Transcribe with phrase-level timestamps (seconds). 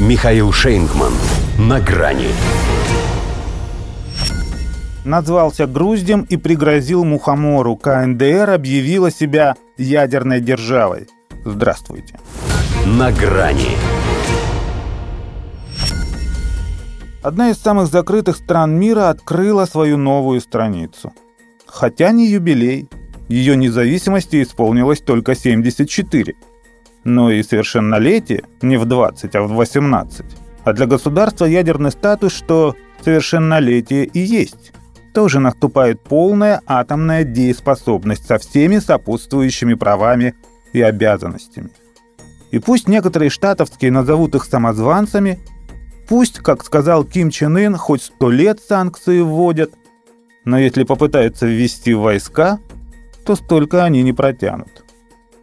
[0.00, 1.12] Михаил Шейнгман.
[1.58, 2.28] На грани.
[5.04, 7.76] Назвался груздем и пригрозил мухомору.
[7.76, 11.06] КНДР объявила себя ядерной державой.
[11.44, 12.18] Здравствуйте.
[12.86, 13.76] На грани.
[17.22, 21.12] Одна из самых закрытых стран мира открыла свою новую страницу.
[21.66, 22.88] Хотя не юбилей.
[23.28, 26.36] Ее независимости исполнилось только 74.
[27.04, 30.26] Но и совершеннолетие не в 20, а в 18.
[30.64, 34.72] А для государства ядерный статус, что совершеннолетие и есть.
[35.14, 40.34] Тоже наступает полная атомная дееспособность со всеми сопутствующими правами
[40.72, 41.70] и обязанностями.
[42.50, 45.38] И пусть некоторые штатовские назовут их самозванцами,
[46.10, 49.70] Пусть, как сказал Ким Чен Ын, хоть сто лет санкции вводят,
[50.44, 52.58] но если попытаются ввести войска,
[53.24, 54.84] то столько они не протянут.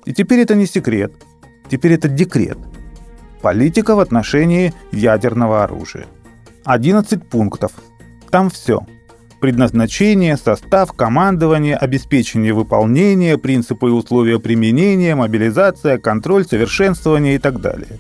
[0.04, 1.14] И теперь это не секрет,
[1.70, 2.58] теперь это декрет.
[3.42, 6.06] Политика в отношении ядерного оружия.
[6.66, 7.72] 11 пунктов.
[8.30, 8.86] Там все.
[9.40, 18.00] Предназначение, состав, командование, обеспечение выполнения, принципы и условия применения, мобилизация, контроль, совершенствование и так далее.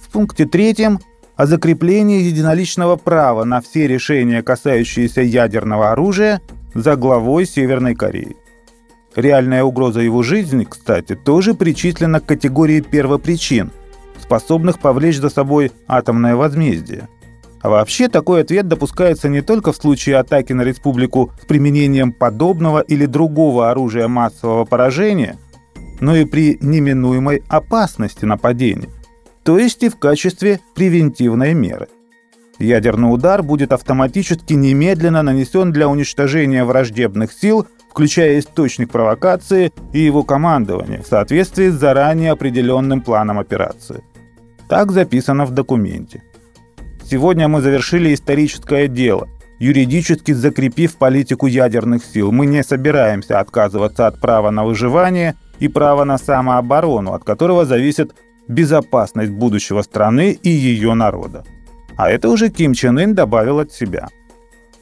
[0.00, 0.98] В пункте третьем–
[1.36, 6.40] о закреплении единоличного права на все решения, касающиеся ядерного оружия,
[6.74, 8.36] за главой Северной Кореи.
[9.16, 13.72] Реальная угроза его жизни, кстати, тоже причислена к категории первопричин,
[14.22, 17.08] способных повлечь за собой атомное возмездие.
[17.62, 22.78] А вообще такой ответ допускается не только в случае атаки на республику с применением подобного
[22.80, 25.36] или другого оружия массового поражения,
[25.98, 28.90] но и при неминуемой опасности нападения
[29.46, 31.86] то есть и в качестве превентивной меры.
[32.58, 37.64] Ядерный удар будет автоматически немедленно нанесен для уничтожения враждебных сил,
[37.96, 44.04] включая источник провокации и его командование в соответствии с заранее определенным планом операции.
[44.68, 46.22] Так записано в документе.
[47.10, 52.32] Сегодня мы завершили историческое дело, юридически закрепив политику ядерных сил.
[52.32, 58.14] Мы не собираемся отказываться от права на выживание и права на самооборону, от которого зависит
[58.46, 61.44] безопасность будущего страны и ее народа.
[61.96, 64.08] А это уже Ким Чен Ын добавил от себя.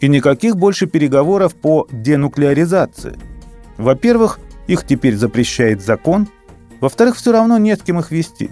[0.04, 3.16] И никаких больше переговоров по денуклеаризации.
[3.78, 6.28] Во-первых, их теперь запрещает закон.
[6.82, 8.50] Во-вторых, все равно нет с кем их вести.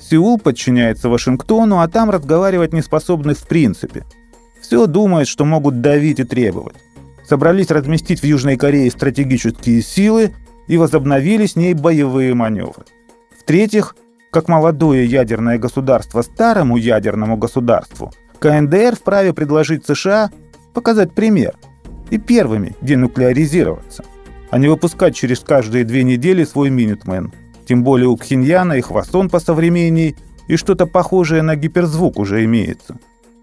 [0.00, 4.06] Сеул подчиняется Вашингтону, а там разговаривать не способны в принципе.
[4.62, 6.76] Все думают, что могут давить и требовать.
[7.28, 10.34] Собрались разместить в Южной Корее стратегические силы
[10.68, 12.86] и возобновили с ней боевые маневры.
[13.38, 13.94] В-третьих,
[14.30, 20.30] как молодое ядерное государство старому ядерному государству, КНДР вправе предложить США
[20.78, 21.56] показать пример
[22.10, 24.04] и первыми денуклеаризироваться,
[24.50, 27.32] а не выпускать через каждые две недели свой Минитмен.
[27.66, 32.98] Тем более у Пхеньяна и Хвасон по современней, и что-то похожее на гиперзвук уже имеется.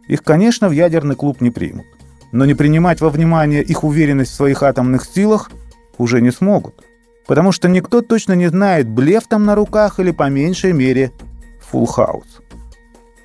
[0.07, 1.85] Их, конечно, в ядерный клуб не примут.
[2.31, 5.51] Но не принимать во внимание их уверенность в своих атомных силах
[5.97, 6.83] уже не смогут
[7.27, 11.11] потому что никто точно не знает, блеф там на руках или по меньшей мере
[11.59, 12.41] фулл хаус.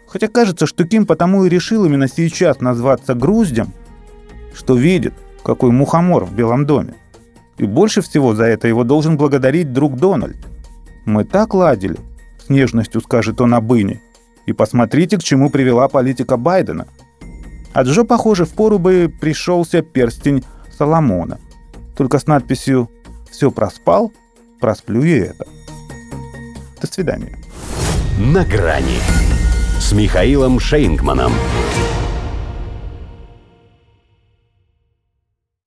[0.07, 3.73] Хотя кажется, что Ким потому и решил именно сейчас назваться груздем,
[4.55, 6.95] что видит, какой мухомор в Белом доме.
[7.59, 10.39] И больше всего за это его должен благодарить друг Дональд.
[11.05, 11.99] Мы так ладили,
[12.39, 14.01] с нежностью скажет он об Ине.
[14.47, 16.87] И посмотрите, к чему привела политика Байдена.
[17.73, 20.45] А Джо, похоже, в пору бы пришелся перстень
[20.77, 21.39] Соломона.
[21.97, 22.91] Только с надписью
[23.31, 24.13] все проспал,
[24.59, 25.47] просплю и это.
[26.81, 27.39] До свидания.
[28.19, 28.99] На грани
[29.79, 31.33] с Михаилом Шейнгманом.